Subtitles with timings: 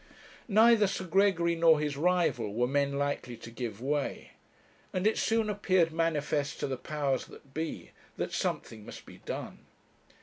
[0.47, 4.31] Neither Sir Gregory nor his rival were men likely to give way,
[4.91, 9.59] and it soon appeared manifest to the powers that be, that something must be done.